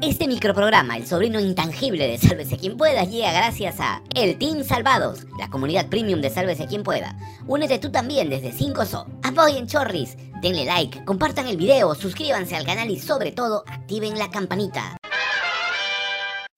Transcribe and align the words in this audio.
Este 0.00 0.26
microprograma, 0.26 0.96
el 0.96 1.06
sobrino 1.06 1.40
intangible 1.40 2.06
de 2.08 2.18
Sálvese 2.18 2.56
quien 2.56 2.76
pueda, 2.76 3.04
llega 3.04 3.32
gracias 3.32 3.80
a 3.80 4.02
el 4.14 4.36
Team 4.38 4.64
Salvados, 4.64 5.26
la 5.38 5.48
comunidad 5.48 5.88
premium 5.88 6.20
de 6.20 6.30
Sálvese 6.30 6.66
quien 6.66 6.82
pueda. 6.82 7.16
Únete 7.46 7.78
tú 7.78 7.90
también 7.90 8.28
desde 8.28 8.52
5SO. 8.52 9.06
Apoyen 9.22 9.66
Chorris, 9.66 10.16
denle 10.42 10.64
like, 10.64 11.04
compartan 11.04 11.48
el 11.48 11.56
video, 11.56 11.94
suscríbanse 11.94 12.56
al 12.56 12.66
canal 12.66 12.90
y 12.90 12.98
sobre 12.98 13.32
todo 13.32 13.64
activen 13.66 14.18
la 14.18 14.30
campanita. 14.30 14.96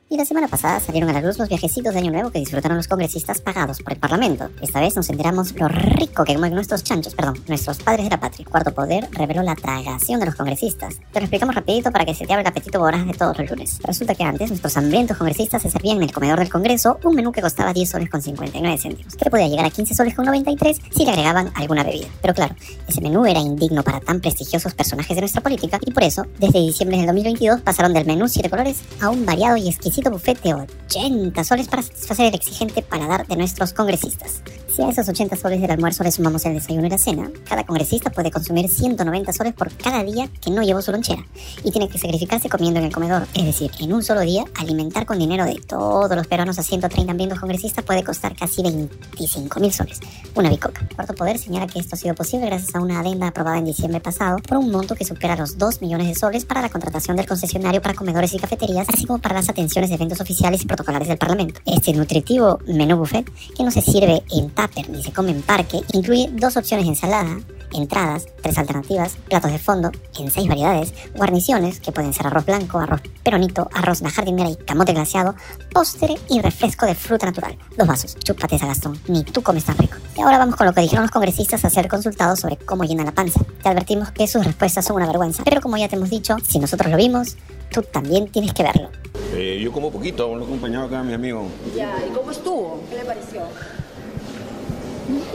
Y 0.08 0.16
la 0.16 0.24
semana 0.24 0.46
pasada 0.46 0.78
salieron 0.78 1.10
a 1.10 1.14
la 1.14 1.20
luz 1.20 1.36
los 1.36 1.48
viajecitos 1.48 1.92
de 1.92 1.98
Año 1.98 2.12
Nuevo 2.12 2.30
que 2.30 2.38
disfrutaron 2.38 2.76
los 2.76 2.86
congresistas 2.86 3.40
pagados 3.40 3.82
por 3.82 3.92
el 3.92 3.98
Parlamento. 3.98 4.50
Esta 4.62 4.78
vez 4.78 4.94
nos 4.94 5.10
enteramos 5.10 5.52
lo 5.58 5.66
rico 5.66 6.22
que 6.22 6.34
comen 6.34 6.54
nuestros 6.54 6.84
chanchos, 6.84 7.16
perdón, 7.16 7.42
nuestros 7.48 7.78
padres 7.78 8.04
de 8.04 8.10
la 8.10 8.20
patria. 8.20 8.46
Cuarto 8.48 8.72
Poder 8.72 9.08
reveló 9.10 9.42
la 9.42 9.56
tragación 9.56 10.20
de 10.20 10.26
los 10.26 10.36
congresistas. 10.36 10.94
Te 11.12 11.18
lo 11.18 11.24
explicamos 11.24 11.56
rapidito 11.56 11.90
para 11.90 12.04
que 12.04 12.14
se 12.14 12.24
te 12.24 12.32
abra 12.32 12.42
el 12.42 12.46
apetito 12.46 12.78
voraz 12.78 13.04
de 13.04 13.14
todos 13.14 13.36
los 13.36 13.50
lunes. 13.50 13.80
Resulta 13.82 14.14
que 14.14 14.22
antes 14.22 14.48
nuestros 14.48 14.76
hambrientos 14.76 15.16
congresistas 15.16 15.62
se 15.62 15.72
servían 15.72 15.96
en 15.96 16.04
el 16.04 16.12
comedor 16.12 16.38
del 16.38 16.50
Congreso 16.50 17.00
un 17.02 17.16
menú 17.16 17.32
que 17.32 17.42
costaba 17.42 17.72
10 17.72 17.90
soles 17.90 18.08
con 18.08 18.22
59 18.22 18.78
céntimos, 18.78 19.16
que 19.16 19.28
podía 19.28 19.48
llegar 19.48 19.66
a 19.66 19.70
15 19.70 19.92
soles 19.92 20.14
con 20.14 20.24
93 20.24 20.82
si 20.88 21.04
le 21.04 21.10
agregaban 21.10 21.50
alguna 21.56 21.82
bebida. 21.82 22.06
Pero 22.22 22.32
claro, 22.32 22.54
ese 22.86 23.00
menú 23.00 23.26
era 23.26 23.40
indigno 23.40 23.82
para 23.82 23.98
tan 23.98 24.20
prestigiosos 24.20 24.72
personajes 24.72 25.16
de 25.16 25.22
nuestra 25.22 25.40
política 25.40 25.80
y 25.84 25.90
por 25.90 26.04
eso, 26.04 26.26
desde 26.38 26.60
diciembre 26.60 26.96
del 26.96 27.06
2022 27.06 27.62
pasaron 27.62 27.92
del 27.92 28.06
menú 28.06 28.28
7 28.28 28.48
colores 28.48 28.82
a 29.00 29.10
un 29.10 29.26
variado 29.26 29.56
y 29.56 29.68
exquisito 29.68 29.95
buffet 30.02 30.40
de 30.42 30.54
80 30.54 31.44
soles 31.44 31.68
para 31.68 31.82
satisfacer 31.82 32.26
el 32.26 32.34
exigente 32.34 32.82
paladar 32.82 33.26
de 33.26 33.36
nuestros 33.36 33.72
congresistas. 33.72 34.42
Si 34.76 34.82
a 34.82 34.90
esos 34.90 35.08
80 35.08 35.36
soles 35.36 35.62
del 35.62 35.70
almuerzo 35.70 36.04
le 36.04 36.12
sumamos 36.12 36.44
el 36.44 36.52
desayuno 36.52 36.86
y 36.86 36.90
la 36.90 36.98
cena, 36.98 37.30
cada 37.48 37.64
congresista 37.64 38.10
puede 38.10 38.30
consumir 38.30 38.68
190 38.68 39.32
soles 39.32 39.54
por 39.54 39.72
cada 39.72 40.04
día 40.04 40.28
que 40.28 40.50
no 40.50 40.62
llevó 40.62 40.82
su 40.82 40.92
lonchera 40.92 41.24
y 41.64 41.70
tiene 41.70 41.88
que 41.88 41.96
sacrificarse 41.96 42.50
comiendo 42.50 42.78
en 42.80 42.84
el 42.84 42.92
comedor. 42.92 43.26
Es 43.32 43.46
decir, 43.46 43.70
en 43.80 43.94
un 43.94 44.02
solo 44.02 44.20
día, 44.20 44.44
alimentar 44.54 45.06
con 45.06 45.18
dinero 45.18 45.46
de 45.46 45.54
todos 45.54 46.14
los 46.14 46.26
peruanos 46.26 46.58
a 46.58 46.62
130 46.62 47.10
hambrientos 47.10 47.40
congresistas 47.40 47.86
puede 47.86 48.04
costar 48.04 48.36
casi 48.36 48.62
25 48.62 49.60
mil 49.60 49.72
soles. 49.72 49.98
Una 50.34 50.50
bicoca. 50.50 50.86
Cuarto 50.94 51.14
Poder 51.14 51.38
señala 51.38 51.68
que 51.68 51.78
esto 51.78 51.94
ha 51.94 51.98
sido 51.98 52.14
posible 52.14 52.44
gracias 52.44 52.74
a 52.74 52.80
una 52.82 53.00
adenda 53.00 53.28
aprobada 53.28 53.56
en 53.56 53.64
diciembre 53.64 54.00
pasado 54.00 54.36
por 54.46 54.58
un 54.58 54.70
monto 54.70 54.94
que 54.94 55.06
supera 55.06 55.36
los 55.36 55.56
2 55.56 55.80
millones 55.80 56.08
de 56.08 56.14
soles 56.16 56.44
para 56.44 56.60
la 56.60 56.68
contratación 56.68 57.16
del 57.16 57.24
concesionario 57.24 57.80
para 57.80 57.94
comedores 57.94 58.34
y 58.34 58.38
cafeterías, 58.38 58.86
así 58.92 59.06
como 59.06 59.20
para 59.20 59.36
las 59.36 59.48
atenciones 59.48 59.88
de 59.88 59.96
eventos 59.96 60.20
oficiales 60.20 60.62
y 60.62 60.66
protocolares 60.66 61.08
del 61.08 61.16
Parlamento. 61.16 61.62
Este 61.64 61.94
nutritivo 61.94 62.58
menú 62.66 62.98
buffet, 62.98 63.24
que 63.56 63.64
no 63.64 63.70
se 63.70 63.80
sirve 63.80 64.22
en 64.30 64.50
tupper 64.66 64.90
ni 64.90 65.02
se 65.02 65.12
come 65.12 65.30
en 65.30 65.42
parque, 65.42 65.80
incluye 65.92 66.28
dos 66.32 66.56
opciones 66.56 66.86
de 66.86 66.92
ensalada, 66.92 67.38
entradas, 67.72 68.26
tres 68.42 68.58
alternativas, 68.58 69.16
platos 69.28 69.52
de 69.52 69.58
fondo 69.58 69.90
en 70.18 70.30
seis 70.30 70.48
variedades, 70.48 70.94
guarniciones 71.14 71.80
que 71.80 71.92
pueden 71.92 72.12
ser 72.12 72.26
arroz 72.26 72.44
blanco, 72.44 72.78
arroz 72.78 73.00
peronito, 73.22 73.68
arroz 73.72 74.00
la 74.00 74.10
jardinera 74.10 74.50
y 74.50 74.56
camote 74.56 74.92
glaseado, 74.92 75.34
postre 75.72 76.14
y 76.28 76.40
refresco 76.40 76.86
de 76.86 76.94
fruta 76.94 77.26
natural. 77.26 77.58
Dos 77.76 77.86
vasos, 77.86 78.16
chúpate 78.16 78.56
esa 78.56 78.66
Gastón, 78.66 78.98
ni 79.08 79.24
tú 79.24 79.42
comes 79.42 79.64
tan 79.64 79.76
rico. 79.78 79.96
Y 80.16 80.22
ahora 80.22 80.38
vamos 80.38 80.56
con 80.56 80.66
lo 80.66 80.72
que 80.72 80.80
dijeron 80.80 81.02
los 81.02 81.10
congresistas 81.10 81.64
a 81.64 81.70
ser 81.70 81.88
consultados 81.88 82.40
sobre 82.40 82.56
cómo 82.56 82.84
llena 82.84 83.04
la 83.04 83.12
panza. 83.12 83.40
Te 83.62 83.68
advertimos 83.68 84.10
que 84.10 84.26
sus 84.26 84.44
respuestas 84.44 84.84
son 84.84 84.96
una 84.96 85.06
vergüenza, 85.06 85.42
pero 85.44 85.60
como 85.60 85.76
ya 85.76 85.88
te 85.88 85.96
hemos 85.96 86.10
dicho, 86.10 86.36
si 86.46 86.58
nosotros 86.58 86.90
lo 86.90 86.96
vimos, 86.96 87.36
tú 87.70 87.82
también 87.82 88.28
tienes 88.28 88.52
que 88.52 88.62
verlo. 88.62 88.90
Eh, 89.32 89.60
yo 89.62 89.72
como 89.72 89.90
poquito, 89.90 90.34
lo 90.34 90.42
he 90.42 90.44
acompañado 90.44 90.86
acá 90.86 91.00
a 91.00 91.02
mi 91.02 91.12
amigo. 91.12 91.46
Ya, 91.74 91.94
¿y 92.06 92.14
cómo 92.14 92.30
estuvo? 92.30 92.80
¿Qué 92.88 92.96
le 92.96 93.04
pareció? 93.04 93.42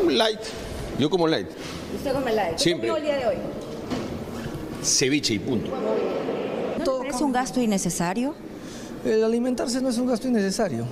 Light. 0.10 0.40
Yo 1.00 1.10
como 1.10 1.28
light. 1.28 1.48
¿Usted 1.96 2.14
come 2.14 2.34
light? 2.34 2.54
¿Qué 2.54 2.60
Siempre. 2.60 2.90
comió 2.90 2.98
el 2.98 3.04
día 3.04 3.18
de 3.18 3.28
hoy? 3.28 3.36
Ceviche 4.84 5.34
y 5.34 5.40
punto. 5.40 5.72
¿No 5.72 6.76
le 6.78 7.00
parece 7.10 7.24
un 7.24 7.32
gasto 7.32 7.62
innecesario? 7.62 8.34
El 9.06 9.24
alimentarse 9.24 9.82
no 9.82 9.90
es 9.90 9.98
un 9.98 10.08
gasto 10.08 10.28
innecesario. 10.28 10.86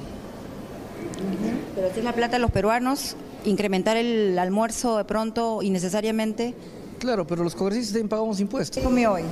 Pero 1.75 1.93
si 1.93 1.99
es 1.99 2.05
la 2.05 2.13
plata 2.13 2.33
de 2.37 2.39
los 2.39 2.51
peruanos, 2.51 3.15
incrementar 3.45 3.97
el 3.97 4.37
almuerzo 4.39 4.97
de 4.97 5.05
pronto 5.05 5.61
innecesariamente. 5.61 6.53
Claro, 6.99 7.25
pero 7.25 7.43
los 7.43 7.55
congresistas 7.55 7.93
también 7.93 8.09
pagamos 8.09 8.39
impuestos. 8.39 8.77
¿Qué 8.77 8.83
comió 8.83 9.13
hoy? 9.13 9.23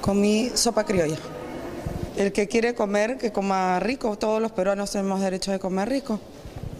Comí 0.00 0.50
sopa 0.54 0.84
criolla. 0.84 1.16
El 2.16 2.32
que 2.32 2.48
quiere 2.48 2.74
comer, 2.74 3.18
que 3.18 3.32
coma 3.32 3.78
rico. 3.80 4.16
Todos 4.18 4.42
los 4.42 4.52
peruanos 4.52 4.90
tenemos 4.90 5.20
derecho 5.20 5.52
de 5.52 5.58
comer 5.58 5.88
rico. 5.88 6.18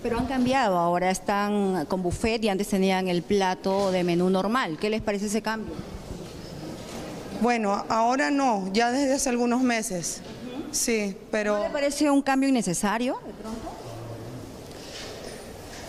Pero 0.02 0.18
han 0.18 0.26
cambiado, 0.26 0.78
ahora 0.78 1.10
están 1.10 1.84
con 1.86 2.02
buffet 2.02 2.42
y 2.42 2.48
antes 2.48 2.68
tenían 2.68 3.08
el 3.08 3.22
plato 3.22 3.90
de 3.90 4.02
menú 4.02 4.30
normal. 4.30 4.78
¿Qué 4.80 4.88
les 4.88 5.02
parece 5.02 5.26
ese 5.26 5.42
cambio? 5.42 5.74
Bueno, 7.42 7.84
ahora 7.88 8.30
no, 8.30 8.70
ya 8.72 8.90
desde 8.90 9.14
hace 9.14 9.28
algunos 9.28 9.62
meses. 9.62 10.22
Sí, 10.72 11.16
pero 11.30 11.58
¿No 11.58 11.64
le 11.64 11.70
parece 11.70 12.10
un 12.10 12.22
cambio 12.22 12.48
innecesario? 12.48 13.20
de 13.26 13.32
pronto? 13.32 13.70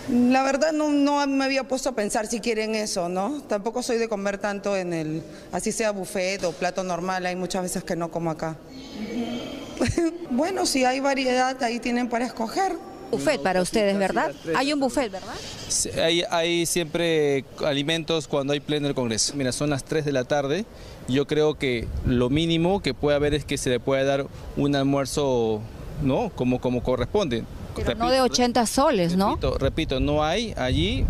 la 0.09 0.43
verdad 0.43 0.73
no, 0.73 0.89
no 0.89 1.25
me 1.27 1.45
había 1.45 1.63
puesto 1.63 1.89
a 1.89 1.91
pensar 1.93 2.27
si 2.27 2.39
quieren 2.39 2.75
eso, 2.75 3.07
¿no? 3.07 3.41
Tampoco 3.43 3.81
soy 3.81 3.97
de 3.97 4.09
comer 4.09 4.37
tanto 4.37 4.75
en 4.75 4.93
el, 4.93 5.23
así 5.51 5.71
sea 5.71 5.91
buffet 5.91 6.43
o 6.43 6.51
plato 6.51 6.83
normal, 6.83 7.25
hay 7.25 7.35
muchas 7.35 7.63
veces 7.63 7.83
que 7.83 7.95
no 7.95 8.11
como 8.11 8.31
acá. 8.31 8.57
bueno, 10.31 10.65
si 10.65 10.83
hay 10.83 10.99
variedad, 10.99 11.61
ahí 11.63 11.79
tienen 11.79 12.09
para 12.09 12.25
escoger. 12.25 12.75
Buffet 13.11 13.41
para 13.41 13.61
ustedes, 13.61 13.97
¿verdad? 13.97 14.31
Hay 14.55 14.73
un 14.73 14.79
buffet, 14.79 15.11
¿verdad? 15.11 15.33
Sí, 15.67 15.89
Hay, 15.91 16.23
hay 16.29 16.65
siempre 16.65 17.45
alimentos 17.65 18.27
cuando 18.27 18.53
hay 18.53 18.59
pleno 18.59 18.87
del 18.87 18.95
Congreso. 18.95 19.33
Mira, 19.35 19.51
son 19.51 19.69
las 19.69 19.83
3 19.83 20.05
de 20.05 20.11
la 20.11 20.23
tarde. 20.23 20.65
Yo 21.07 21.27
creo 21.27 21.55
que 21.55 21.87
lo 22.05 22.29
mínimo 22.29 22.81
que 22.81 22.93
puede 22.93 23.15
haber 23.15 23.33
es 23.33 23.45
que 23.45 23.57
se 23.57 23.69
le 23.69 23.79
pueda 23.79 24.03
dar 24.03 24.27
un 24.57 24.75
almuerzo, 24.75 25.61
¿no? 26.01 26.31
Como, 26.35 26.59
como 26.61 26.81
corresponde. 26.83 27.43
Pero 27.75 27.95
no 27.95 28.09
de 28.09 28.21
80 28.21 28.65
soles, 28.65 29.15
¿no? 29.15 29.31
Repito, 29.31 29.57
repito, 29.57 29.99
no 29.99 30.23
hay 30.23 30.53
allí 30.57 31.05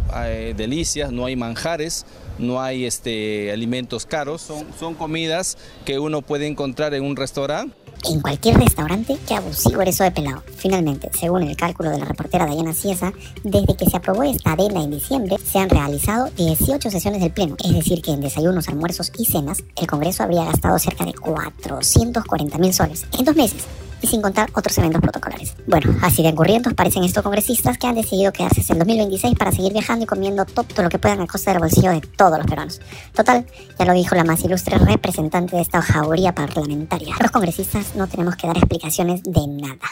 delicias, 0.55 1.11
no 1.11 1.25
hay 1.25 1.35
manjares, 1.35 2.05
no 2.37 2.61
hay 2.61 2.85
este, 2.85 3.51
alimentos 3.51 4.05
caros. 4.05 4.41
Son, 4.41 4.67
son 4.79 4.93
comidas 4.93 5.57
que 5.85 5.97
uno 5.97 6.21
puede 6.21 6.47
encontrar 6.47 6.93
en 6.93 7.03
un 7.03 7.15
restaurante 7.15 7.75
En 8.09 8.19
cualquier 8.19 8.57
restaurante, 8.57 9.17
qué 9.27 9.35
abusivo 9.35 9.81
eres 9.81 9.95
eso 9.95 10.03
de 10.03 10.11
pelado. 10.11 10.41
Finalmente, 10.57 11.09
según 11.13 11.43
el 11.43 11.55
cálculo 11.55 11.91
de 11.91 11.99
la 11.99 12.05
reportera 12.05 12.45
Dayana 12.45 12.73
Ciesa, 12.73 13.13
desde 13.43 13.75
que 13.75 13.85
se 13.85 13.97
aprobó 13.97 14.23
esta 14.23 14.53
adenda 14.53 14.81
en 14.81 14.91
diciembre, 14.91 15.37
se 15.43 15.59
han 15.59 15.69
realizado 15.69 16.29
18 16.35 16.89
sesiones 16.89 17.21
del 17.21 17.31
Pleno. 17.31 17.55
Es 17.63 17.73
decir, 17.73 18.01
que 18.01 18.11
en 18.11 18.21
desayunos, 18.21 18.69
almuerzos 18.69 19.11
y 19.17 19.25
cenas, 19.25 19.63
el 19.75 19.87
Congreso 19.87 20.23
habría 20.23 20.45
gastado 20.45 20.79
cerca 20.79 21.05
de 21.05 21.13
440 21.13 22.57
mil 22.57 22.73
soles 22.73 23.05
en 23.17 23.25
dos 23.25 23.35
meses. 23.35 23.65
Y 24.01 24.07
sin 24.07 24.21
contar 24.21 24.49
otros 24.53 24.77
eventos 24.77 25.01
protocolares. 25.01 25.55
Bueno, 25.67 25.95
así 26.01 26.23
de 26.23 26.29
engurrientos 26.29 26.73
parecen 26.73 27.03
estos 27.03 27.23
congresistas 27.23 27.77
que 27.77 27.87
han 27.87 27.95
decidido 27.95 28.31
quedarse 28.31 28.61
hasta 28.61 28.73
el 28.73 28.79
2026 28.79 29.35
para 29.37 29.51
seguir 29.51 29.73
viajando 29.73 30.03
y 30.03 30.07
comiendo 30.07 30.45
todo 30.45 30.65
lo 30.83 30.89
que 30.89 30.99
puedan 30.99 31.21
a 31.21 31.27
costa 31.27 31.51
del 31.51 31.59
bolsillo 31.59 31.91
de 31.91 32.01
todos 32.01 32.37
los 32.37 32.47
peruanos. 32.47 32.81
Total, 33.13 33.45
ya 33.77 33.85
lo 33.85 33.93
dijo 33.93 34.15
la 34.15 34.23
más 34.23 34.43
ilustre 34.43 34.77
representante 34.77 35.55
de 35.55 35.61
esta 35.61 35.81
jauría 35.81 36.33
parlamentaria. 36.33 37.15
Los 37.19 37.31
congresistas 37.31 37.95
no 37.95 38.07
tenemos 38.07 38.35
que 38.35 38.47
dar 38.47 38.57
explicaciones 38.57 39.23
de 39.23 39.47
nada. 39.47 39.89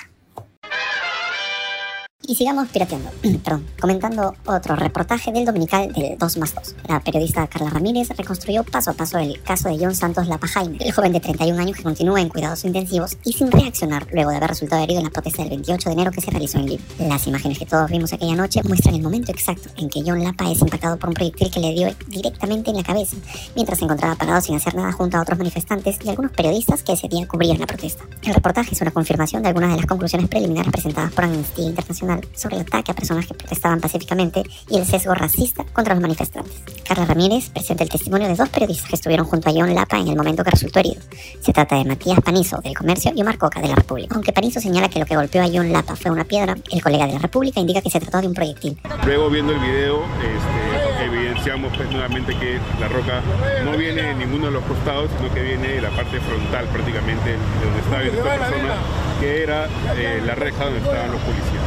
Y 2.29 2.35
sigamos 2.35 2.69
pirateando, 2.69 3.09
perdón, 3.43 3.65
comentando 3.81 4.35
otro 4.45 4.75
reportaje 4.75 5.31
del 5.31 5.45
dominical 5.45 5.91
del 5.93 6.15
2 6.15 6.37
más 6.37 6.53
2. 6.53 6.75
La 6.87 6.99
periodista 6.99 7.47
Carla 7.47 7.71
Ramírez 7.71 8.09
reconstruyó 8.15 8.63
paso 8.63 8.91
a 8.91 8.93
paso 8.93 9.17
el 9.17 9.41
caso 9.41 9.67
de 9.67 9.79
John 9.79 9.95
Santos 9.95 10.27
Lapajaime, 10.27 10.77
el 10.79 10.91
joven 10.91 11.11
de 11.11 11.21
31 11.21 11.59
años 11.59 11.75
que 11.75 11.81
continúa 11.81 12.21
en 12.21 12.29
cuidados 12.29 12.65
intensivos 12.65 13.17
y 13.23 13.33
sin 13.33 13.51
reaccionar 13.51 14.05
luego 14.13 14.29
de 14.29 14.37
haber 14.37 14.51
resultado 14.51 14.83
herido 14.83 14.99
en 14.99 15.05
la 15.05 15.09
protesta 15.09 15.41
del 15.41 15.49
28 15.49 15.89
de 15.89 15.93
enero 15.93 16.11
que 16.11 16.21
se 16.21 16.29
realizó 16.29 16.59
en 16.59 16.67
Lima. 16.67 16.83
Las 16.99 17.25
imágenes 17.25 17.57
que 17.57 17.65
todos 17.65 17.89
vimos 17.89 18.13
aquella 18.13 18.35
noche 18.35 18.61
muestran 18.63 18.93
el 18.93 19.01
momento 19.01 19.31
exacto 19.31 19.69
en 19.77 19.89
que 19.89 20.03
John 20.05 20.23
Lapa 20.23 20.51
es 20.51 20.61
impactado 20.61 20.99
por 20.99 21.09
un 21.09 21.15
proyectil 21.15 21.49
que 21.49 21.59
le 21.59 21.73
dio 21.73 21.95
directamente 22.09 22.69
en 22.69 22.77
la 22.77 22.83
cabeza, 22.83 23.17
mientras 23.55 23.79
se 23.79 23.85
encontraba 23.85 24.13
parado 24.13 24.39
sin 24.41 24.55
hacer 24.55 24.75
nada 24.75 24.91
junto 24.91 25.17
a 25.17 25.21
otros 25.21 25.39
manifestantes 25.39 25.97
y 26.05 26.09
algunos 26.09 26.31
periodistas 26.33 26.83
que 26.83 26.93
ese 26.93 27.07
día 27.07 27.27
cubrían 27.27 27.57
la 27.57 27.65
protesta. 27.65 28.03
El 28.21 28.35
reportaje 28.35 28.75
es 28.75 28.81
una 28.81 28.91
confirmación 28.91 29.41
de 29.41 29.47
algunas 29.47 29.71
de 29.71 29.77
las 29.77 29.87
conclusiones 29.87 30.29
preliminares 30.29 30.71
presentadas 30.71 31.11
por 31.11 31.23
Amnistía 31.23 31.65
Internacional 31.65 32.18
sobre 32.33 32.55
el 32.55 32.61
ataque 32.61 32.91
a 32.91 32.95
personas 32.95 33.27
que 33.27 33.33
protestaban 33.33 33.79
pacíficamente 33.79 34.43
y 34.69 34.77
el 34.77 34.85
sesgo 34.85 35.13
racista 35.13 35.63
contra 35.73 35.93
los 35.93 36.01
manifestantes. 36.01 36.53
Carla 36.87 37.05
Ramírez 37.05 37.49
presenta 37.49 37.83
el 37.83 37.89
testimonio 37.89 38.27
de 38.27 38.35
dos 38.35 38.49
periodistas 38.49 38.89
que 38.89 38.95
estuvieron 38.95 39.25
junto 39.25 39.49
a 39.49 39.53
John 39.53 39.73
Lapa 39.73 39.97
en 39.97 40.07
el 40.07 40.15
momento 40.15 40.43
que 40.43 40.51
resultó 40.51 40.79
herido. 40.79 41.01
Se 41.41 41.53
trata 41.53 41.75
de 41.75 41.85
Matías 41.85 42.19
Panizo, 42.21 42.57
del 42.57 42.75
Comercio, 42.75 43.11
y 43.15 43.21
Omar 43.21 43.37
Coca, 43.37 43.61
de 43.61 43.67
la 43.67 43.75
República. 43.75 44.15
Aunque 44.15 44.33
Panizo 44.33 44.59
señala 44.59 44.89
que 44.89 44.99
lo 44.99 45.05
que 45.05 45.15
golpeó 45.15 45.41
a 45.43 45.47
John 45.47 45.71
Lapa 45.71 45.95
fue 45.95 46.11
una 46.11 46.23
piedra, 46.23 46.55
el 46.71 46.81
colega 46.81 47.05
de 47.07 47.13
la 47.13 47.19
República 47.19 47.59
indica 47.59 47.81
que 47.81 47.89
se 47.89 47.99
trató 47.99 48.21
de 48.21 48.27
un 48.27 48.33
proyectil. 48.33 48.77
Luego 49.05 49.29
viendo 49.29 49.53
el 49.53 49.59
video, 49.59 50.03
este, 50.21 51.05
evidenciamos 51.05 51.75
pues, 51.75 51.89
nuevamente 51.91 52.35
que 52.37 52.59
la 52.79 52.87
roca 52.87 53.21
no 53.63 53.77
viene 53.77 54.01
de 54.01 54.15
ninguno 54.15 54.47
de 54.47 54.51
los 54.51 54.63
costados, 54.63 55.09
sino 55.17 55.33
que 55.33 55.41
viene 55.41 55.67
de 55.67 55.81
la 55.81 55.89
parte 55.89 56.19
frontal 56.19 56.65
prácticamente 56.65 57.29
de 57.31 57.65
donde 57.65 57.79
estaba 57.79 58.03
esta 58.03 58.47
persona, 58.47 58.75
que 59.19 59.43
era 59.43 59.67
eh, 59.95 60.21
la 60.25 60.35
reja 60.35 60.65
donde 60.65 60.79
estaban 60.79 61.11
los 61.11 61.21
policías. 61.21 61.63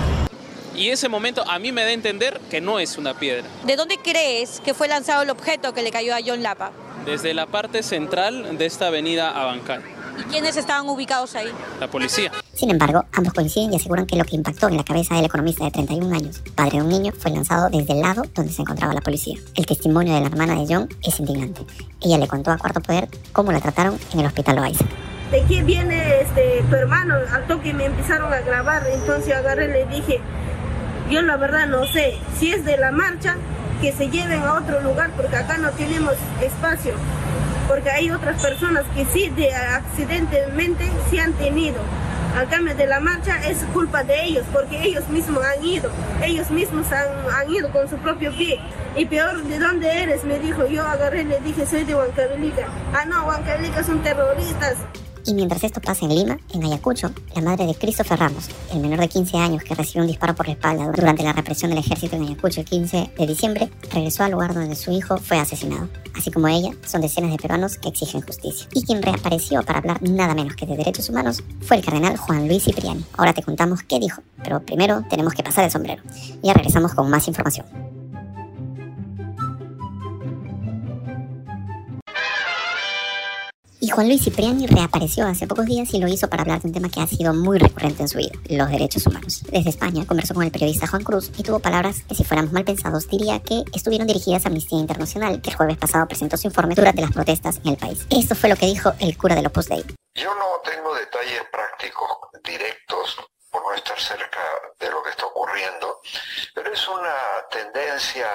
Y 0.74 0.88
ese 0.88 1.08
momento 1.08 1.44
a 1.48 1.58
mí 1.58 1.70
me 1.70 1.82
da 1.82 1.88
a 1.88 1.92
entender 1.92 2.40
que 2.50 2.60
no 2.60 2.78
es 2.78 2.96
una 2.96 3.14
piedra. 3.14 3.44
¿De 3.64 3.76
dónde 3.76 3.98
crees 4.02 4.60
que 4.60 4.74
fue 4.74 4.88
lanzado 4.88 5.22
el 5.22 5.30
objeto 5.30 5.74
que 5.74 5.82
le 5.82 5.90
cayó 5.90 6.14
a 6.14 6.18
John 6.24 6.42
Lapa? 6.42 6.72
Desde 7.04 7.34
la 7.34 7.46
parte 7.46 7.82
central 7.82 8.56
de 8.56 8.66
esta 8.66 8.86
avenida 8.86 9.30
Abancay. 9.30 9.80
¿Y 10.18 10.22
quiénes 10.24 10.56
estaban 10.56 10.88
ubicados 10.88 11.34
ahí? 11.36 11.48
La 11.80 11.88
policía. 11.88 12.30
Sin 12.54 12.70
embargo, 12.70 13.04
ambos 13.12 13.32
coinciden 13.32 13.72
y 13.72 13.76
aseguran 13.76 14.06
que 14.06 14.16
lo 14.16 14.24
que 14.24 14.36
impactó 14.36 14.68
en 14.68 14.76
la 14.76 14.84
cabeza 14.84 15.14
del 15.14 15.24
economista 15.24 15.64
de 15.64 15.70
31 15.70 16.14
años, 16.14 16.42
padre 16.54 16.78
de 16.78 16.82
un 16.82 16.88
niño, 16.88 17.12
fue 17.18 17.30
lanzado 17.30 17.68
desde 17.70 17.94
el 17.94 18.00
lado 18.00 18.24
donde 18.34 18.52
se 18.52 18.62
encontraba 18.62 18.92
la 18.92 19.00
policía. 19.00 19.38
El 19.54 19.66
testimonio 19.66 20.14
de 20.14 20.20
la 20.20 20.26
hermana 20.26 20.54
de 20.54 20.66
John 20.72 20.88
es 21.02 21.18
indignante. 21.18 21.62
Ella 22.00 22.18
le 22.18 22.28
contó 22.28 22.50
a 22.50 22.58
Cuarto 22.58 22.80
Poder 22.80 23.08
cómo 23.32 23.52
la 23.52 23.60
trataron 23.60 23.98
en 24.12 24.20
el 24.20 24.26
hospital 24.26 24.56
Loaiza. 24.56 24.84
¿De 25.30 25.42
qué 25.48 25.62
viene 25.62 26.20
este, 26.20 26.62
tu 26.68 26.76
hermano? 26.76 27.14
Al 27.32 27.46
toque 27.46 27.72
me 27.72 27.86
empezaron 27.86 28.30
a 28.32 28.40
grabar, 28.40 28.86
entonces 28.92 29.34
agarré 29.34 29.64
y 29.64 29.68
le 29.68 29.86
dije, 29.86 30.20
yo 31.10 31.22
la 31.22 31.36
verdad 31.36 31.66
no 31.66 31.86
sé, 31.86 32.18
si 32.38 32.52
es 32.52 32.64
de 32.64 32.76
la 32.76 32.92
marcha, 32.92 33.36
que 33.80 33.92
se 33.92 34.08
lleven 34.08 34.42
a 34.42 34.54
otro 34.54 34.80
lugar 34.80 35.10
porque 35.16 35.36
acá 35.36 35.58
no 35.58 35.70
tenemos 35.70 36.14
espacio, 36.40 36.94
porque 37.68 37.90
hay 37.90 38.10
otras 38.10 38.40
personas 38.40 38.84
que 38.94 39.04
sí 39.06 39.28
de 39.30 39.52
accidentalmente 39.52 40.90
se 41.10 41.20
han 41.20 41.32
tenido. 41.32 41.78
Al 42.36 42.48
cambio 42.48 42.74
de 42.74 42.86
la 42.86 42.98
marcha 42.98 43.36
es 43.46 43.58
culpa 43.74 44.04
de 44.04 44.24
ellos, 44.24 44.44
porque 44.52 44.82
ellos 44.82 45.06
mismos 45.08 45.44
han 45.44 45.64
ido, 45.64 45.90
ellos 46.22 46.50
mismos 46.50 46.90
han, 46.90 47.08
han 47.34 47.50
ido 47.50 47.70
con 47.70 47.90
su 47.90 47.96
propio 47.96 48.32
pie. 48.32 48.58
Y 48.96 49.04
peor, 49.04 49.42
¿de 49.42 49.58
dónde 49.58 50.02
eres? 50.02 50.24
Me 50.24 50.38
dijo, 50.38 50.66
yo 50.66 50.86
agarré 50.86 51.24
le 51.24 51.40
dije, 51.40 51.66
soy 51.66 51.84
de 51.84 51.94
Huancavelica. 51.94 52.68
Ah, 52.94 53.04
no, 53.04 53.26
Huancavelica 53.26 53.82
son 53.82 54.02
terroristas. 54.02 54.76
Y 55.24 55.34
mientras 55.34 55.62
esto 55.62 55.80
pasa 55.80 56.04
en 56.04 56.14
Lima, 56.14 56.38
en 56.52 56.64
Ayacucho, 56.64 57.12
la 57.34 57.42
madre 57.42 57.66
de 57.66 57.74
Christopher 57.74 58.18
Ramos, 58.18 58.48
el 58.72 58.80
menor 58.80 59.00
de 59.00 59.08
15 59.08 59.36
años 59.38 59.62
que 59.62 59.74
recibió 59.74 60.02
un 60.02 60.08
disparo 60.08 60.34
por 60.34 60.46
la 60.46 60.54
espalda 60.54 60.90
durante 60.94 61.22
la 61.22 61.32
represión 61.32 61.70
del 61.70 61.78
ejército 61.78 62.16
en 62.16 62.22
Ayacucho 62.22 62.60
el 62.60 62.66
15 62.66 63.12
de 63.16 63.26
diciembre, 63.26 63.70
regresó 63.92 64.24
al 64.24 64.32
lugar 64.32 64.54
donde 64.54 64.74
su 64.74 64.90
hijo 64.90 65.16
fue 65.18 65.38
asesinado. 65.38 65.88
Así 66.14 66.30
como 66.30 66.48
ella, 66.48 66.72
son 66.84 67.00
decenas 67.00 67.30
de 67.30 67.38
peruanos 67.38 67.78
que 67.78 67.88
exigen 67.88 68.22
justicia. 68.22 68.68
Y 68.72 68.84
quien 68.84 69.02
reapareció 69.02 69.62
para 69.62 69.78
hablar 69.78 70.02
nada 70.02 70.34
menos 70.34 70.56
que 70.56 70.66
de 70.66 70.76
derechos 70.76 71.08
humanos 71.08 71.42
fue 71.60 71.76
el 71.76 71.84
cardenal 71.84 72.16
Juan 72.16 72.48
Luis 72.48 72.64
Cipriani. 72.64 73.04
Ahora 73.16 73.32
te 73.32 73.42
contamos 73.42 73.82
qué 73.82 73.98
dijo, 74.00 74.22
pero 74.42 74.60
primero 74.60 75.04
tenemos 75.08 75.34
que 75.34 75.42
pasar 75.42 75.64
el 75.64 75.70
sombrero. 75.70 76.02
Ya 76.42 76.52
regresamos 76.52 76.94
con 76.94 77.08
más 77.08 77.28
información. 77.28 77.91
Juan 83.92 84.08
Luis 84.08 84.24
Cipriani 84.24 84.66
reapareció 84.66 85.26
hace 85.26 85.46
pocos 85.46 85.66
días 85.66 85.92
y 85.92 85.98
lo 85.98 86.08
hizo 86.08 86.26
para 86.30 86.42
hablar 86.42 86.62
de 86.62 86.68
un 86.68 86.72
tema 86.72 86.88
que 86.88 87.00
ha 87.00 87.06
sido 87.06 87.34
muy 87.34 87.58
recurrente 87.58 88.00
en 88.00 88.08
su 88.08 88.16
vida, 88.16 88.32
los 88.48 88.70
derechos 88.70 89.06
humanos. 89.06 89.42
Desde 89.50 89.68
España 89.68 90.06
conversó 90.06 90.32
con 90.32 90.44
el 90.44 90.50
periodista 90.50 90.86
Juan 90.86 91.04
Cruz 91.04 91.30
y 91.36 91.42
tuvo 91.42 91.58
palabras 91.58 92.02
que 92.08 92.14
si 92.14 92.24
fuéramos 92.24 92.52
mal 92.52 92.64
pensados 92.64 93.06
diría 93.08 93.40
que 93.40 93.64
estuvieron 93.74 94.06
dirigidas 94.06 94.46
a 94.46 94.48
Amnistía 94.48 94.78
Internacional, 94.78 95.42
que 95.42 95.50
el 95.50 95.56
jueves 95.56 95.76
pasado 95.76 96.08
presentó 96.08 96.38
su 96.38 96.46
informe 96.46 96.74
durante 96.74 97.02
las 97.02 97.12
protestas 97.12 97.60
en 97.64 97.72
el 97.72 97.76
país. 97.76 98.06
Esto 98.08 98.34
fue 98.34 98.48
lo 98.48 98.56
que 98.56 98.64
dijo 98.64 98.94
el 98.98 99.18
cura 99.18 99.34
del 99.34 99.46
Opus 99.46 99.68
Dei. 99.68 99.84
Yo 100.14 100.34
no 100.36 100.46
tengo 100.64 100.94
detalles 100.94 101.42
prácticos 101.52 102.08
directos 102.44 103.20
por 103.50 103.62
no 103.62 103.74
estar 103.74 104.00
cerca 104.00 104.40
de 104.80 104.90
lo 104.90 105.02
que 105.02 105.10
está 105.10 105.26
ocurriendo, 105.26 106.00
pero 106.54 106.72
es 106.72 106.88
una 106.88 107.14
tendencia 107.50 108.26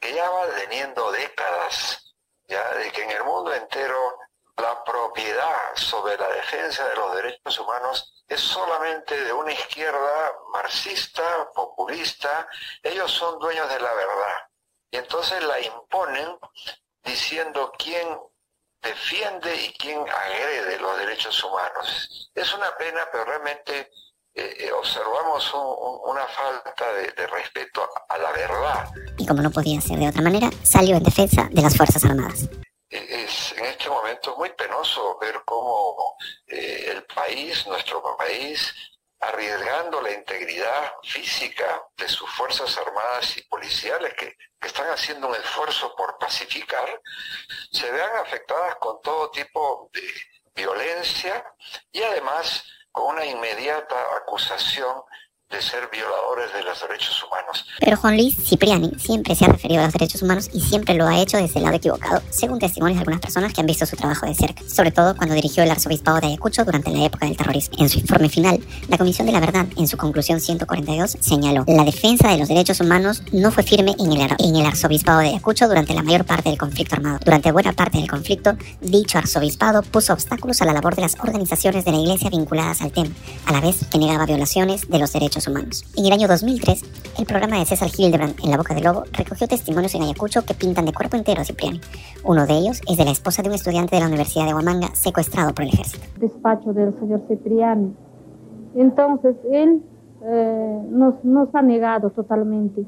que 0.00 0.14
ya 0.14 0.30
va 0.30 0.46
teniendo 0.58 1.12
décadas, 1.12 2.14
ya 2.48 2.74
de 2.76 2.90
que 2.92 3.02
en 3.02 3.10
el 3.10 3.24
mundo 3.24 3.52
entero 3.52 3.98
la 4.56 4.84
propiedad 4.84 5.74
sobre 5.74 6.16
la 6.16 6.28
defensa 6.28 6.86
de 6.88 6.96
los 6.96 7.14
derechos 7.16 7.58
humanos 7.58 8.24
es 8.28 8.40
solamente 8.40 9.18
de 9.24 9.32
una 9.32 9.52
izquierda 9.52 10.32
marxista, 10.52 11.50
populista, 11.54 12.46
ellos 12.82 13.10
son 13.10 13.38
dueños 13.38 13.68
de 13.68 13.80
la 13.80 13.92
verdad. 13.92 14.36
Y 14.90 14.96
entonces 14.98 15.42
la 15.44 15.60
imponen 15.60 16.38
diciendo 17.02 17.72
quién 17.78 18.18
defiende 18.82 19.54
y 19.54 19.72
quién 19.74 19.98
agrede 20.00 20.78
los 20.78 20.98
derechos 20.98 21.42
humanos. 21.44 22.30
Es 22.34 22.52
una 22.52 22.76
pena, 22.76 23.06
pero 23.10 23.24
realmente 23.24 23.90
eh, 24.34 24.56
eh, 24.60 24.72
observamos 24.72 25.52
un, 25.54 25.60
un, 25.60 26.10
una 26.10 26.26
falta 26.26 26.92
de 26.92 27.26
respeto 27.26 27.88
a 28.08 28.18
la 28.18 28.32
verdad. 28.32 28.90
Y 29.18 29.26
como 29.26 29.40
no 29.42 29.50
podía 29.50 29.80
ser 29.80 29.98
de 29.98 30.08
otra 30.08 30.22
manera, 30.22 30.50
salió 30.62 30.96
en 30.96 31.02
defensa 31.02 31.48
de 31.50 31.62
las 31.62 31.76
Fuerzas 31.76 32.04
Armadas 32.04 32.48
es 32.92 33.52
en 33.52 33.64
este 33.64 33.88
momento 33.88 34.36
muy 34.36 34.50
penoso 34.50 35.18
ver 35.18 35.42
cómo 35.44 36.16
eh, 36.46 36.86
el 36.88 37.04
país, 37.04 37.66
nuestro 37.66 38.02
país, 38.16 38.74
arriesgando 39.20 40.02
la 40.02 40.12
integridad 40.12 40.94
física 41.02 41.82
de 41.96 42.08
sus 42.08 42.28
Fuerzas 42.30 42.76
Armadas 42.76 43.36
y 43.36 43.42
policiales 43.42 44.14
que, 44.14 44.36
que, 44.60 44.66
están 44.66 44.90
haciendo 44.90 45.28
un 45.28 45.36
esfuerzo 45.36 45.94
por 45.96 46.18
pacificar, 46.18 47.00
se 47.70 47.90
vean 47.90 48.16
afectadas 48.16 48.76
con 48.76 49.00
todo 49.00 49.30
tipo 49.30 49.90
de 49.92 50.02
violencia 50.54 51.44
y 51.92 52.02
además 52.02 52.64
con 52.90 53.14
una 53.14 53.24
inmediata 53.24 54.16
acusación 54.16 55.02
de 55.52 55.60
ser 55.60 55.88
violadores 55.92 56.52
de 56.54 56.62
los 56.62 56.80
derechos 56.80 57.22
humanos. 57.22 57.66
Pero 57.78 57.96
Juan 57.98 58.16
Luis 58.16 58.34
Cipriani 58.42 58.92
siempre 58.98 59.34
se 59.34 59.44
ha 59.44 59.48
referido 59.48 59.82
a 59.82 59.84
los 59.84 59.92
derechos 59.92 60.22
humanos 60.22 60.48
y 60.52 60.60
siempre 60.60 60.94
lo 60.94 61.06
ha 61.06 61.20
hecho 61.20 61.36
desde 61.36 61.58
el 61.58 61.64
lado 61.64 61.76
equivocado, 61.76 62.22
según 62.30 62.58
testimonios 62.58 62.96
de 62.96 63.00
algunas 63.00 63.20
personas 63.20 63.52
que 63.52 63.60
han 63.60 63.66
visto 63.66 63.84
su 63.84 63.94
trabajo 63.96 64.26
de 64.26 64.34
cerca, 64.34 64.62
sobre 64.66 64.90
todo 64.90 65.14
cuando 65.14 65.34
dirigió 65.34 65.62
el 65.62 65.70
arzobispado 65.70 66.20
de 66.20 66.28
Ayacucho 66.28 66.64
durante 66.64 66.90
la 66.90 67.04
época 67.04 67.26
del 67.26 67.36
terrorismo. 67.36 67.76
En 67.78 67.90
su 67.90 67.98
informe 67.98 68.30
final, 68.30 68.60
la 68.88 68.96
Comisión 68.96 69.26
de 69.26 69.32
la 69.32 69.40
Verdad, 69.40 69.66
en 69.76 69.86
su 69.86 69.98
conclusión 69.98 70.40
142, 70.40 71.18
señaló, 71.20 71.64
la 71.66 71.84
defensa 71.84 72.28
de 72.28 72.38
los 72.38 72.48
derechos 72.48 72.80
humanos 72.80 73.22
no 73.32 73.50
fue 73.50 73.62
firme 73.62 73.94
en 73.98 74.12
el, 74.12 74.66
arzobispado 74.66 75.20
de 75.20 75.28
Ayacucho 75.28 75.68
durante 75.68 75.92
la 75.92 76.02
mayor 76.02 76.24
parte 76.24 76.48
del 76.48 76.58
conflicto 76.58 76.96
armado. 76.96 77.18
Durante 77.22 77.52
buena 77.52 77.72
parte 77.74 77.98
del 77.98 78.08
conflicto, 78.08 78.56
dicho 78.80 79.18
arzobispado 79.18 79.82
puso 79.82 80.14
obstáculos 80.14 80.62
a 80.62 80.64
la 80.64 80.72
labor 80.72 80.96
de 80.96 81.02
las 81.02 81.16
organizaciones 81.20 81.84
de 81.84 81.92
la 81.92 81.98
iglesia 81.98 82.30
vinculadas 82.30 82.80
al 82.80 82.92
tema, 82.92 83.10
a 83.44 83.52
la 83.52 83.60
vez 83.60 83.86
que 83.90 83.98
negaba 83.98 84.24
violaciones 84.24 84.88
de 84.88 84.98
los 84.98 85.12
derechos 85.12 85.41
humanos. 85.48 85.84
En 85.96 86.06
el 86.06 86.12
año 86.12 86.28
2003, 86.28 86.82
el 87.18 87.26
programa 87.26 87.58
de 87.58 87.66
César 87.66 87.88
Hildebrand 87.96 88.34
en 88.42 88.50
La 88.50 88.56
Boca 88.56 88.74
del 88.74 88.84
Lobo 88.84 89.04
recogió 89.12 89.46
testimonios 89.46 89.94
en 89.94 90.02
Ayacucho 90.02 90.44
que 90.44 90.54
pintan 90.54 90.86
de 90.86 90.92
cuerpo 90.92 91.16
entero 91.16 91.40
a 91.40 91.44
Cipriani. 91.44 91.80
Uno 92.24 92.46
de 92.46 92.54
ellos 92.54 92.80
es 92.88 92.96
de 92.96 93.04
la 93.04 93.10
esposa 93.10 93.42
de 93.42 93.48
un 93.48 93.54
estudiante 93.54 93.96
de 93.96 94.00
la 94.00 94.08
Universidad 94.08 94.46
de 94.46 94.54
Huamanga 94.54 94.94
secuestrado 94.94 95.54
por 95.54 95.64
el 95.64 95.70
ejército. 95.70 96.06
Despacho 96.18 96.72
del 96.72 96.98
señor 96.98 97.22
Cipriani. 97.28 97.94
Entonces, 98.74 99.36
él 99.50 99.82
eh, 100.24 100.82
nos, 100.90 101.54
ha 101.54 101.62
negado 101.62 102.10
totalmente. 102.10 102.84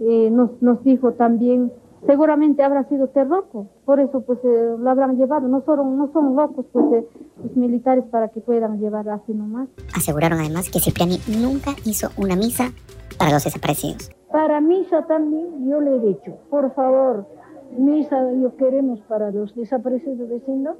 Eh, 0.00 0.30
nos 0.30 0.82
dijo 0.84 1.12
también 1.12 1.70
seguramente 2.06 2.62
habrá 2.62 2.84
sido 2.88 3.08
terroco, 3.08 3.68
por 3.84 4.00
eso 4.00 4.20
pues 4.22 4.38
eh, 4.44 4.76
lo 4.78 4.90
habrán 4.90 5.16
llevado, 5.16 5.48
no 5.48 5.62
son, 5.64 5.96
no 5.96 6.10
son 6.12 6.34
locos 6.34 6.66
pues 6.72 6.84
eh, 6.92 7.06
los 7.42 7.56
militares 7.56 8.04
para 8.10 8.28
que 8.28 8.40
puedan 8.40 8.78
llevar 8.78 9.08
así 9.08 9.32
nomás. 9.32 9.68
Aseguraron 9.96 10.40
además 10.40 10.70
que 10.70 10.80
Cipriani 10.80 11.18
nunca 11.40 11.72
hizo 11.84 12.10
una 12.16 12.36
misa 12.36 12.70
para 13.18 13.32
los 13.32 13.44
desaparecidos. 13.44 14.10
Para 14.30 14.60
misa 14.60 15.06
también 15.06 15.68
yo 15.68 15.80
le 15.80 15.96
he 15.96 16.00
dicho, 16.00 16.36
por 16.50 16.74
favor, 16.74 17.26
misa 17.76 18.32
yo 18.32 18.56
queremos 18.56 19.00
para 19.02 19.30
los 19.30 19.54
desaparecidos 19.54 20.28
diciendo, 20.28 20.76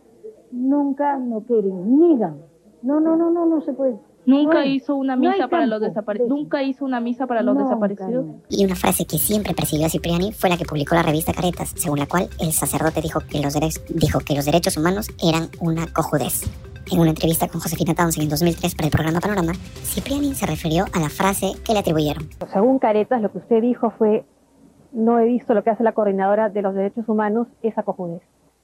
nunca 0.50 1.18
no 1.18 1.42
quieren, 1.42 1.98
niegan. 1.98 2.36
No, 2.82 2.98
no, 2.98 3.16
no, 3.16 3.30
no, 3.30 3.46
no 3.46 3.60
se 3.60 3.72
puede. 3.72 3.96
Nunca 4.24 4.60
no 4.60 4.64
hizo 4.64 4.94
una 4.94 5.16
misa 5.16 5.36
no 5.38 5.48
para 5.48 5.66
los 5.66 5.80
desaparecidos. 5.80 6.28
Nunca 6.28 6.62
hizo 6.62 6.84
una 6.84 7.00
misa 7.00 7.26
para 7.26 7.42
los 7.42 7.54
no, 7.54 7.64
desaparecidos. 7.64 8.26
Y 8.48 8.64
una 8.64 8.76
frase 8.76 9.04
que 9.04 9.18
siempre 9.18 9.54
persiguió 9.54 9.86
a 9.86 9.90
Cipriani 9.90 10.32
fue 10.32 10.48
la 10.48 10.56
que 10.56 10.64
publicó 10.64 10.94
la 10.94 11.02
revista 11.02 11.32
Caretas, 11.32 11.72
según 11.76 11.98
la 11.98 12.06
cual 12.06 12.28
el 12.40 12.52
sacerdote 12.52 13.00
dijo 13.00 13.20
que 13.20 13.40
los, 13.40 13.54
dijo 13.88 14.20
que 14.20 14.34
los 14.34 14.44
derechos 14.44 14.76
humanos 14.76 15.08
eran 15.22 15.48
una 15.60 15.86
cojudez. 15.92 16.44
En 16.90 17.00
una 17.00 17.10
entrevista 17.10 17.48
con 17.48 17.60
Josefina 17.60 17.94
Townsend 17.94 18.24
en 18.24 18.30
2003 18.30 18.74
para 18.74 18.86
el 18.86 18.92
programa 18.92 19.20
Panorama, 19.20 19.52
Cipriani 19.82 20.34
se 20.34 20.46
refirió 20.46 20.84
a 20.92 21.00
la 21.00 21.08
frase 21.08 21.52
que 21.64 21.72
le 21.72 21.78
atribuyeron. 21.80 22.28
Según 22.52 22.78
Caretas, 22.78 23.22
lo 23.22 23.32
que 23.32 23.38
usted 23.38 23.60
dijo 23.60 23.90
fue, 23.90 24.24
no 24.92 25.18
he 25.18 25.24
visto 25.24 25.54
lo 25.54 25.64
que 25.64 25.70
hace 25.70 25.82
la 25.82 25.92
coordinadora 25.92 26.48
de 26.48 26.62
los 26.62 26.74
derechos 26.74 27.08
humanos, 27.08 27.48
esa 27.62 27.82
cojudez. 27.82 28.22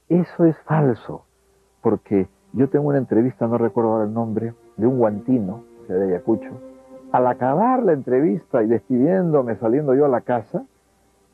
Eso 0.08 0.44
es 0.44 0.56
falso, 0.66 1.24
porque 1.82 2.28
yo 2.52 2.68
tengo 2.68 2.88
una 2.88 2.98
entrevista, 2.98 3.46
no 3.46 3.58
recuerdo 3.58 3.92
ahora 3.92 4.04
el 4.04 4.12
nombre, 4.12 4.54
de 4.78 4.86
un 4.86 4.98
guantino, 4.98 5.64
de 5.86 6.02
Ayacucho. 6.04 6.50
Al 7.12 7.26
acabar 7.26 7.82
la 7.82 7.92
entrevista 7.92 8.62
y 8.62 8.66
despidiéndome, 8.66 9.56
saliendo 9.56 9.94
yo 9.94 10.06
a 10.06 10.08
la 10.08 10.22
casa, 10.22 10.64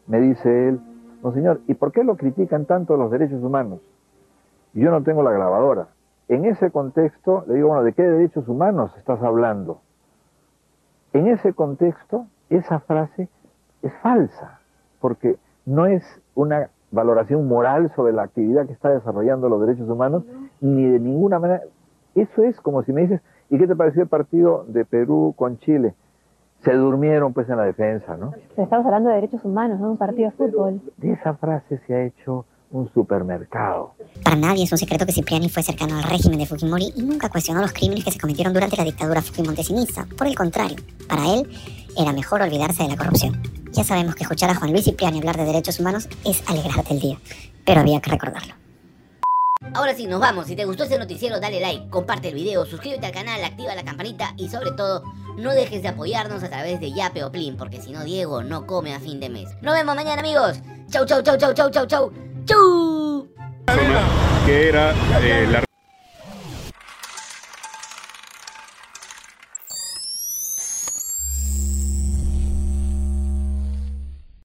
me 0.06 0.20
dice 0.20 0.68
él, 0.68 0.80
no 1.22 1.32
señor, 1.32 1.60
¿y 1.66 1.74
por 1.74 1.92
qué 1.92 2.04
lo 2.04 2.16
critican 2.16 2.64
tanto 2.66 2.96
los 2.96 3.10
derechos 3.10 3.42
humanos? 3.42 3.80
Y 4.74 4.80
yo 4.80 4.90
no 4.90 5.02
tengo 5.02 5.22
la 5.22 5.30
grabadora. 5.30 5.88
En 6.28 6.44
ese 6.44 6.70
contexto, 6.70 7.44
le 7.46 7.54
digo, 7.54 7.68
bueno, 7.68 7.82
¿de 7.82 7.92
qué 7.92 8.02
derechos 8.02 8.48
humanos 8.48 8.92
estás 8.96 9.22
hablando? 9.22 9.80
En 11.12 11.28
ese 11.28 11.52
contexto, 11.52 12.26
esa 12.50 12.80
frase 12.80 13.28
es 13.82 13.92
falsa, 14.02 14.60
porque 15.00 15.36
no 15.66 15.86
es 15.86 16.02
una 16.34 16.70
valoración 16.90 17.46
moral 17.46 17.92
sobre 17.94 18.12
la 18.12 18.22
actividad 18.22 18.66
que 18.66 18.72
está 18.72 18.90
desarrollando 18.90 19.48
los 19.48 19.60
derechos 19.60 19.88
humanos, 19.88 20.24
ni 20.60 20.86
de 20.86 20.98
ninguna 20.98 21.38
manera. 21.38 21.62
Eso 22.14 22.42
es 22.42 22.60
como 22.60 22.82
si 22.82 22.92
me 22.92 23.02
dices, 23.02 23.20
¿y 23.50 23.58
qué 23.58 23.66
te 23.66 23.76
pareció 23.76 24.02
el 24.02 24.08
partido 24.08 24.64
de 24.68 24.84
Perú 24.84 25.34
con 25.36 25.58
Chile? 25.60 25.94
Se 26.64 26.72
durmieron 26.72 27.32
pues 27.32 27.48
en 27.48 27.56
la 27.56 27.64
defensa, 27.64 28.16
¿no? 28.16 28.32
Estamos 28.56 28.86
hablando 28.86 29.10
de 29.10 29.16
derechos 29.16 29.44
humanos, 29.44 29.78
no 29.80 29.90
un 29.90 29.98
partido 29.98 30.30
de 30.30 30.36
fútbol. 30.36 30.80
De 30.96 31.12
esa 31.12 31.34
frase 31.34 31.78
se 31.86 31.94
ha 31.94 32.04
hecho 32.04 32.46
un 32.70 32.90
supermercado. 32.92 33.92
Para 34.24 34.36
nadie 34.36 34.64
es 34.64 34.72
un 34.72 34.78
secreto 34.78 35.06
que 35.06 35.12
Cipriani 35.12 35.48
fue 35.48 35.62
cercano 35.62 35.96
al 35.96 36.04
régimen 36.04 36.38
de 36.38 36.46
Fujimori 36.46 36.92
y 36.96 37.02
nunca 37.02 37.28
cuestionó 37.28 37.60
los 37.60 37.72
crímenes 37.72 38.04
que 38.04 38.10
se 38.10 38.18
cometieron 38.18 38.52
durante 38.52 38.76
la 38.76 38.84
dictadura 38.84 39.22
fujimontesinista. 39.22 40.06
Por 40.16 40.26
el 40.26 40.34
contrario, 40.34 40.76
para 41.08 41.34
él 41.34 41.48
era 41.96 42.12
mejor 42.12 42.42
olvidarse 42.42 42.82
de 42.82 42.88
la 42.88 42.96
corrupción. 42.96 43.40
Ya 43.72 43.84
sabemos 43.84 44.14
que 44.14 44.24
escuchar 44.24 44.50
a 44.50 44.54
Juan 44.54 44.72
Luis 44.72 44.84
Cipriani 44.84 45.18
hablar 45.18 45.36
de 45.36 45.44
derechos 45.44 45.78
humanos 45.78 46.08
es 46.24 46.42
alegrarte 46.48 46.94
el 46.94 47.00
día, 47.00 47.18
pero 47.64 47.80
había 47.80 48.00
que 48.00 48.10
recordarlo. 48.10 48.54
Ahora 49.72 49.94
sí, 49.94 50.06
nos 50.06 50.20
vamos. 50.20 50.46
Si 50.46 50.56
te 50.56 50.64
gustó 50.64 50.84
este 50.84 50.98
noticiero, 50.98 51.40
dale 51.40 51.60
like, 51.60 51.88
comparte 51.88 52.28
el 52.28 52.34
video, 52.34 52.64
suscríbete 52.66 53.06
al 53.06 53.12
canal, 53.12 53.42
activa 53.42 53.74
la 53.74 53.84
campanita 53.84 54.34
y 54.36 54.48
sobre 54.48 54.72
todo, 54.72 55.02
no 55.36 55.52
dejes 55.52 55.82
de 55.82 55.88
apoyarnos 55.88 56.42
a 56.42 56.48
través 56.48 56.80
de 56.80 56.92
Yape 56.92 57.24
o 57.24 57.32
Plin, 57.32 57.56
porque 57.56 57.80
si 57.80 57.92
no, 57.92 58.04
Diego 58.04 58.42
no 58.42 58.66
come 58.66 58.94
a 58.94 59.00
fin 59.00 59.20
de 59.20 59.30
mes. 59.30 59.48
Nos 59.62 59.74
vemos 59.74 59.96
mañana, 59.96 60.20
amigos. 60.20 60.60
Chau, 60.90 61.06
chau, 61.06 61.22
chau, 61.22 61.36
chau, 61.36 61.54
chau, 61.54 61.70
chau, 61.70 61.86
chau. 61.86 62.12
Chau. 62.44 63.28
que 64.46 64.68
era 64.68 64.92
eh, 65.22 65.46
la 65.50 65.63